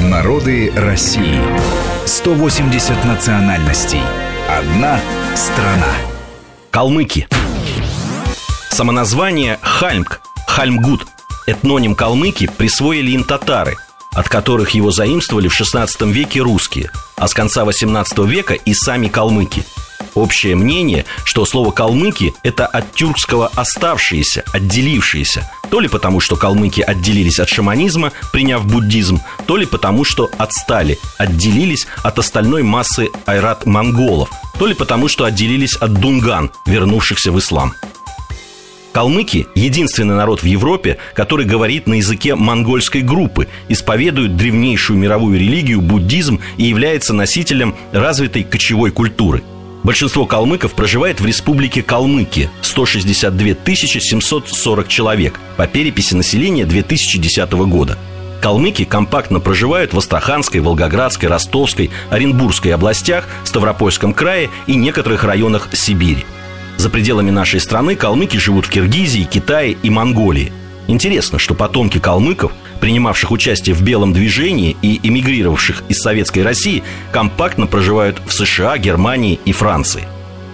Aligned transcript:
Народы 0.00 0.72
России. 0.74 1.40
180 2.04 3.04
национальностей. 3.04 4.00
Одна 4.48 5.00
страна. 5.36 5.94
Калмыки. 6.70 7.28
Самоназвание 8.70 9.58
Хальмк, 9.62 10.20
Хальмгут, 10.48 11.06
этноним 11.46 11.94
калмыки 11.94 12.50
присвоили 12.56 13.12
им 13.12 13.22
татары, 13.22 13.76
от 14.12 14.28
которых 14.28 14.70
его 14.70 14.90
заимствовали 14.90 15.48
в 15.48 15.58
XVI 15.58 15.88
веке 16.10 16.40
русские, 16.40 16.90
а 17.16 17.28
с 17.28 17.34
конца 17.34 17.62
XVIII 17.62 18.26
века 18.26 18.54
и 18.54 18.74
сами 18.74 19.06
калмыки– 19.08 19.64
Общее 20.14 20.54
мнение, 20.54 21.04
что 21.24 21.44
слово 21.44 21.72
«калмыки»— 21.72 22.34
это 22.44 22.66
от 22.66 22.92
тюркского 22.92 23.50
«оставшиеся», 23.54 24.44
«отделившиеся», 24.52 25.50
то 25.70 25.80
ли 25.80 25.88
потому, 25.88 26.20
что 26.20 26.36
калмыки 26.36 26.82
отделились 26.82 27.40
от 27.40 27.48
шаманизма, 27.48 28.12
приняв 28.32 28.64
буддизм, 28.64 29.20
то 29.46 29.56
ли 29.56 29.66
потому, 29.66 30.04
что 30.04 30.30
отстали, 30.38 30.98
отделились 31.18 31.88
от 32.04 32.20
остальной 32.20 32.62
массы 32.62 33.10
айрат-монголов, 33.26 34.30
то 34.56 34.66
ли 34.66 34.74
потому, 34.74 35.08
что 35.08 35.24
отделились 35.24 35.74
от 35.74 35.94
дунган, 35.94 36.52
вернувшихся 36.64 37.32
в 37.32 37.38
ислам. 37.40 37.74
Калмыки– 38.92 39.48
единственный 39.56 40.14
народ 40.14 40.44
в 40.44 40.46
Европе, 40.46 40.98
который 41.14 41.44
говорит 41.44 41.88
на 41.88 41.94
языке 41.94 42.36
монгольской 42.36 43.00
группы, 43.00 43.48
исповедует 43.68 44.36
древнейшую 44.36 44.96
мировую 44.96 45.40
религию 45.40 45.80
буддизм 45.80 46.38
и 46.56 46.66
является 46.66 47.12
носителем 47.12 47.74
развитой 47.90 48.44
кочевой 48.44 48.92
культуры– 48.92 49.42
Большинство 49.84 50.24
калмыков 50.24 50.72
проживает 50.72 51.20
в 51.20 51.26
республике 51.26 51.82
Калмыки– 51.82 52.48
162 52.62 53.48
740 53.66 54.88
человек 54.88 55.38
по 55.58 55.66
переписи 55.66 56.14
населения 56.14 56.64
2010 56.64 57.52
года. 57.52 57.98
Калмыки 58.40 58.84
компактно 58.84 59.40
проживают 59.40 59.92
в 59.92 59.98
Астраханской, 59.98 60.60
Волгоградской, 60.60 61.28
Ростовской, 61.28 61.90
Оренбургской 62.08 62.72
областях, 62.72 63.28
Ставропольском 63.44 64.14
крае 64.14 64.48
и 64.66 64.74
некоторых 64.74 65.22
районах 65.22 65.68
Сибири. 65.74 66.24
За 66.78 66.88
пределами 66.88 67.30
нашей 67.30 67.60
страны 67.60 67.94
калмыки 67.94 68.38
живут 68.38 68.64
в 68.64 68.70
Киргизии, 68.70 69.24
Китае 69.24 69.76
и 69.82 69.90
Монголии. 69.90 70.50
Интересно, 70.86 71.38
что 71.38 71.54
потомки 71.54 71.98
калмыков– 71.98 72.52
принимавших 72.80 73.30
участие 73.30 73.74
в 73.74 73.82
белом 73.82 74.12
движении 74.12 74.76
и 74.82 75.00
эмигрировавших 75.02 75.84
из 75.88 75.98
Советской 75.98 76.40
России, 76.40 76.82
компактно 77.12 77.66
проживают 77.66 78.20
в 78.26 78.32
США, 78.32 78.78
Германии 78.78 79.38
и 79.44 79.52
Франции. 79.52 80.04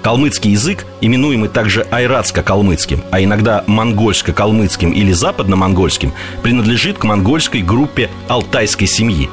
Калмыцкий 0.02 0.52
язык, 0.52 0.86
именуемый 1.00 1.50
также 1.50 1.86
айратско-калмыцким, 1.90 3.02
а 3.10 3.22
иногда 3.22 3.64
монгольско-калмыцким 3.66 4.92
или 4.92 5.12
западно-монгольским, 5.12 6.12
принадлежит 6.42 6.98
к 6.98 7.04
монгольской 7.04 7.60
группе 7.60 8.08
алтайской 8.28 8.86
семьи. 8.86 9.28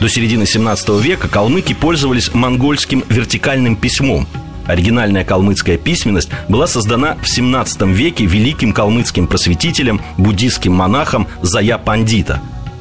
До 0.00 0.08
середины 0.08 0.46
17 0.46 1.02
века 1.02 1.26
калмыки 1.26 1.72
пользовались 1.72 2.32
монгольским 2.32 3.02
вертикальным 3.08 3.76
письмом– 3.76 4.28
Оригинальная 4.66 5.24
калмыцкая 5.24 5.78
письменность 5.78 6.30
была 6.48 6.66
создана 6.66 7.16
в 7.22 7.28
17 7.28 7.82
веке 7.82 8.24
великим 8.26 8.72
калмыцким 8.72 9.26
просветителем, 9.26 10.00
буддийским 10.18 10.72
монахом 10.72 11.28
Зая 11.42 11.78
Пандита. 11.78 12.40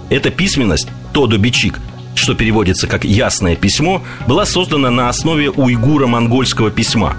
Эта 0.10 0.32
письменность, 0.32 0.88
Тодо 1.14 1.38
Бичик, 1.38 1.80
что 2.16 2.34
переводится 2.34 2.88
как 2.88 3.04
«ясное 3.04 3.56
письмо», 3.56 4.02
была 4.28 4.46
создана 4.46 4.90
на 4.90 5.10
основе 5.10 5.50
уйгуро-монгольского 5.50 6.72
письма. 6.72 7.16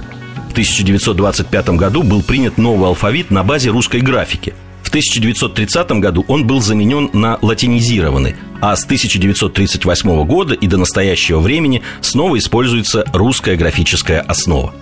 В 0.48 0.52
1925 0.52 1.68
году 1.70 2.02
был 2.02 2.22
принят 2.22 2.58
новый 2.58 2.88
алфавит 2.88 3.30
на 3.30 3.44
базе 3.44 3.70
русской 3.70 4.00
графики– 4.00 4.54
в 4.86 4.88
1930 4.88 5.90
году 5.98 6.24
он 6.28 6.46
был 6.46 6.60
заменен 6.60 7.10
на 7.12 7.40
латинизированный, 7.42 8.36
а 8.60 8.76
с 8.76 8.84
1938 8.84 10.24
года 10.24 10.54
и 10.54 10.68
до 10.68 10.76
настоящего 10.76 11.40
времени 11.40 11.82
снова 12.00 12.38
используется 12.38 13.04
русская 13.12 13.56
графическая 13.56 14.20
основа. 14.20 14.72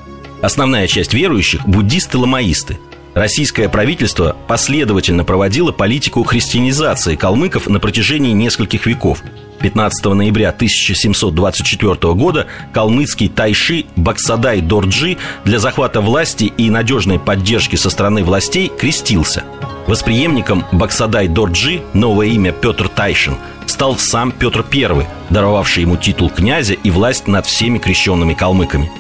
Основная 0.43 0.89
часть 0.89 1.15
верующих– 1.15 1.65
буддисты-ламаисты. 1.67 2.79
Российское 3.15 3.71
правительство 3.71 4.37
последовательно 4.47 5.25
проводило 5.25 5.73
политику 5.73 6.23
христианизации 6.23 7.17
калмыков 7.17 7.67
на 7.69 7.81
протяжении 7.81 8.33
нескольких 8.33 8.85
веков– 8.85 9.23
15 9.65 10.05
ноября 10.05 10.51
1724 10.51 12.13
года 12.13 12.47
калмыцкий 12.75 13.31
Тайши 13.31 13.87
Баксадай 13.97 14.61
Дорджи 14.61 15.17
для 15.47 15.59
захвата 15.59 16.03
власти 16.03 16.53
и 16.59 16.69
надежной 16.69 17.19
поддержки 17.19 17.77
со 17.77 17.89
стороны 17.89 18.23
властей 18.23 18.69
крестился. 18.69 19.43
Восприемником 19.87 20.67
Баксадай 20.71 21.29
Дорджи, 21.29 21.81
новое 21.95 22.27
имя 22.27 22.53
Петр 22.53 22.91
Тайшин, 22.91 23.39
стал 23.65 23.97
сам 23.97 24.33
Петр 24.33 24.63
I, 24.71 25.07
даровавший 25.31 25.85
ему 25.85 25.97
титул 25.97 26.29
князя 26.29 26.75
и 26.75 26.91
власть 26.91 27.27
над 27.27 27.47
всеми 27.47 27.79
крещенными 27.79 28.35
калмыками. 28.35 28.93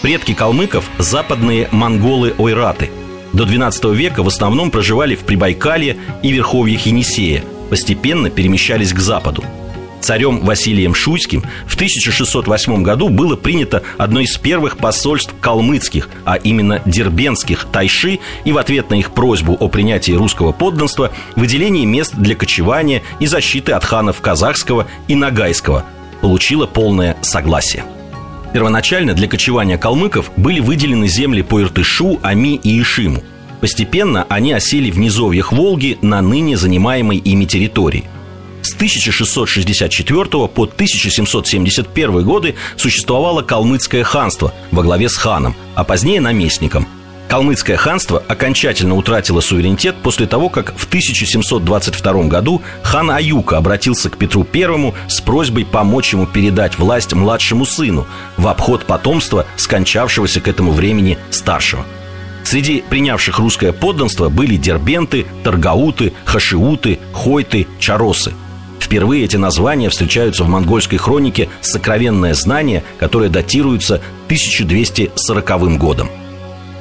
Предки 0.00 0.32
калмыков– 0.32 0.88
западные 0.98 1.68
монголы-ойраты. 1.70 2.88
До 3.34 3.44
XII 3.44 3.94
века 3.94 4.22
в 4.22 4.28
основном 4.28 4.70
проживали 4.70 5.16
в 5.16 5.24
Прибайкалье 5.24 5.98
и 6.22 6.32
Верховьях 6.32 6.86
Енисея, 6.86 7.44
постепенно 7.68 8.30
перемещались 8.30 8.94
к 8.94 9.00
западу– 9.00 9.44
царем 10.00 10.40
Василием 10.40 10.94
Шуйским 10.94 11.42
в 11.66 11.74
1608 11.74 12.82
году 12.82 13.08
было 13.08 13.36
принято 13.36 13.82
одно 13.96 14.20
из 14.20 14.36
первых 14.36 14.78
посольств 14.78 15.34
калмыцких, 15.40 16.08
а 16.24 16.36
именно 16.36 16.80
дербенских 16.84 17.66
тайши, 17.70 18.18
и 18.44 18.52
в 18.52 18.58
ответ 18.58 18.90
на 18.90 18.94
их 18.94 19.12
просьбу 19.12 19.56
о 19.58 19.68
принятии 19.68 20.12
русского 20.12 20.52
подданства 20.52 21.10
выделение 21.36 21.86
мест 21.86 22.14
для 22.14 22.34
кочевания 22.34 23.02
и 23.20 23.26
защиты 23.26 23.72
от 23.72 23.84
ханов 23.84 24.20
казахского 24.20 24.86
и 25.08 25.14
нагайского 25.14 25.84
получило 26.20 26.66
полное 26.66 27.16
согласие. 27.22 27.84
Первоначально 28.52 29.14
для 29.14 29.28
кочевания 29.28 29.76
калмыков 29.76 30.30
были 30.36 30.60
выделены 30.60 31.06
земли 31.06 31.42
по 31.42 31.62
Иртышу, 31.62 32.18
Ами 32.22 32.56
и 32.56 32.80
Ишиму. 32.80 33.22
Постепенно 33.60 34.24
они 34.28 34.52
осели 34.52 34.90
в 34.90 34.98
низовьях 34.98 35.52
Волги 35.52 35.98
на 36.00 36.22
ныне 36.22 36.56
занимаемой 36.56 37.18
ими 37.18 37.44
территории– 37.44 38.04
1664 38.78 40.24
по 40.46 40.62
1771 40.62 42.22
годы 42.22 42.54
существовало 42.76 43.42
Калмыцкое 43.42 44.04
ханство 44.04 44.54
во 44.70 44.84
главе 44.84 45.08
с 45.08 45.16
ханом, 45.16 45.56
а 45.74 45.82
позднее 45.82 46.20
наместником. 46.20 46.86
Калмыцкое 47.26 47.76
ханство 47.76 48.22
окончательно 48.28 48.94
утратило 48.94 49.40
суверенитет 49.40 49.96
после 50.00 50.26
того, 50.26 50.48
как 50.48 50.78
в 50.78 50.86
1722 50.86 52.22
году 52.24 52.62
хан 52.82 53.10
Аюка 53.10 53.56
обратился 53.56 54.10
к 54.10 54.16
Петру 54.16 54.46
I 54.54 54.94
с 55.08 55.20
просьбой 55.20 55.64
помочь 55.64 56.12
ему 56.12 56.26
передать 56.26 56.78
власть 56.78 57.12
младшему 57.12 57.66
сыну 57.66 58.06
в 58.36 58.46
обход 58.46 58.86
потомства 58.86 59.44
скончавшегося 59.56 60.40
к 60.40 60.46
этому 60.46 60.70
времени 60.70 61.18
старшего. 61.30 61.84
Среди 62.44 62.84
принявших 62.88 63.40
русское 63.40 63.72
подданство 63.72 64.28
были 64.28 64.54
дербенты, 64.54 65.26
таргауты, 65.42 66.12
хашиуты, 66.24 67.00
хойты, 67.12 67.66
чаросы– 67.80 68.32
Впервые 68.88 69.26
эти 69.26 69.36
названия 69.36 69.90
встречаются 69.90 70.44
в 70.44 70.48
монгольской 70.48 70.96
хронике 70.96 71.50
«Сокровенное 71.60 72.32
знание», 72.32 72.82
которое 72.98 73.28
датируется 73.28 73.96
1240 74.28 75.76
годом. 75.76 76.08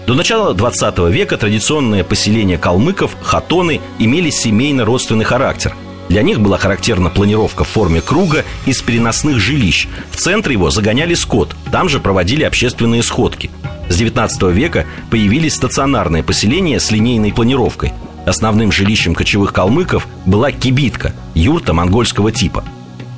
До 0.08 0.14
начала 0.14 0.54
20 0.54 1.00
века 1.10 1.36
традиционные 1.36 2.06
поселения 2.06 2.58
калмыков, 2.58 3.18
хатоны, 3.22 3.82
имели 4.00 4.30
семейно-родственный 4.30 5.26
характер. 5.26 5.76
Для 6.08 6.22
них 6.22 6.40
была 6.40 6.58
характерна 6.58 7.10
планировка 7.10 7.66
в 7.66 7.68
форме 7.68 8.00
круга 8.00 8.46
из 8.66 8.82
переносных 8.82 9.38
жилищ. 9.40 9.90
В 10.10 10.16
центре 10.16 10.54
его 10.54 10.70
загоняли 10.70 11.14
скот, 11.14 11.58
там 11.74 11.90
же 11.90 12.00
проводили 12.00 12.44
общественные 12.44 13.04
сходки. 13.04 13.52
С 13.90 13.98
19 13.98 14.44
века 14.44 14.86
появились 15.10 15.56
стационарные 15.56 16.24
поселения 16.24 16.80
с 16.80 16.90
линейной 16.90 17.34
планировкой– 17.34 17.92
Основным 18.28 18.74
жилищем 18.74 19.16
кочевых 19.16 19.54
калмыков 19.54 20.06
была 20.26 20.52
кибитка, 20.52 21.14
юрта 21.38 21.74
монгольского 21.74 22.32
типа. 22.32 22.64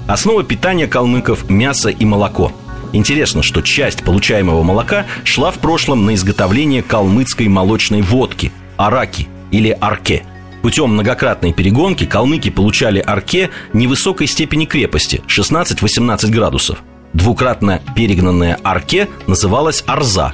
Основа 0.07 0.43
питания 0.43 0.87
калмыков– 0.87 1.49
мясо 1.49 1.89
и 1.89 2.05
молоко. 2.05 2.51
Интересно, 2.91 3.43
что 3.43 3.61
часть 3.61 4.03
получаемого 4.03 4.63
молока 4.63 5.05
шла 5.23 5.51
в 5.51 5.59
прошлом 5.59 6.05
на 6.05 6.15
изготовление 6.15 6.81
калмыцкой 6.81 7.47
молочной 7.47 8.01
водки– 8.01 8.51
араки 8.77 9.27
или 9.51 9.75
арке. 9.79 10.23
Путем 10.61 10.89
многократной 10.93 11.53
перегонки 11.53 12.05
калмыки 12.05 12.49
получали 12.49 13.01
арке 13.05 13.51
невысокой 13.73 14.27
степени 14.27 14.65
крепости– 14.65 15.21
16-18 15.27 16.29
градусов. 16.29 16.79
Двукратно 17.13 17.81
перегнанная 17.95 18.59
арке 18.63 19.07
называлась 19.27 19.83
арза. 19.87 20.33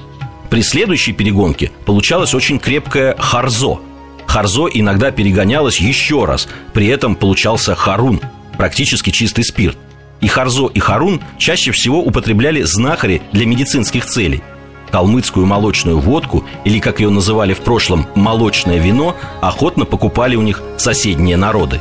При 0.50 0.62
следующей 0.62 1.12
перегонке 1.12 1.72
получалось 1.86 2.34
очень 2.34 2.60
крепкое 2.60 3.16
харзо– 3.18 3.80
Харзо 4.36 4.68
иногда 4.68 5.12
перегонялось 5.12 5.80
еще 5.80 6.26
раз, 6.26 6.50
при 6.74 6.88
этом 6.88 7.16
получался 7.16 7.74
харун, 7.74 8.20
практически 8.58 9.10
чистый 9.10 9.46
спирт. 9.46 9.78
И 10.20 10.28
харзо, 10.28 10.68
и 10.68 10.80
харун 10.80 11.22
чаще 11.38 11.72
всего 11.72 12.02
употребляли 12.04 12.64
знахари 12.64 13.22
для 13.32 13.46
медицинских 13.46 14.06
целей. 14.06 14.44
Калмыцкую 14.92 15.46
молочную 15.46 16.00
водку, 16.00 16.44
или, 16.66 16.80
как 16.80 17.00
ее 17.00 17.12
называли 17.12 17.54
в 17.54 17.62
прошлом, 17.62 18.08
молочное 18.14 18.78
вино, 18.78 19.16
охотно 19.40 19.86
покупали 19.86 20.36
у 20.36 20.42
них 20.42 20.62
соседние 20.76 21.38
народы. 21.38 21.80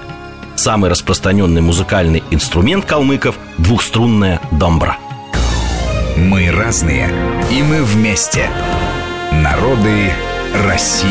Самый 0.55 0.91
распространенный 0.91 1.61
музыкальный 1.61 2.23
инструмент 2.31 2.85
калмыков– 2.85 3.37
двухструнная 3.59 4.41
домбра. 4.53 4.99
Мы 6.17 6.53
разные, 6.53 7.12
и 7.51 7.65
мы 7.65 7.83
вместе. 7.83 8.49
Народы 9.33 10.12
России. 10.65 11.11